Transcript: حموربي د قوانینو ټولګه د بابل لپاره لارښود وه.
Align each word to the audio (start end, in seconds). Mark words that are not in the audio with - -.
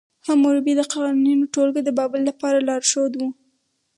حموربي 0.27 0.73
د 0.77 0.81
قوانینو 0.91 1.45
ټولګه 1.53 1.81
د 1.85 1.89
بابل 1.99 2.21
لپاره 2.29 2.65
لارښود 2.67 3.13
وه. 3.17 3.29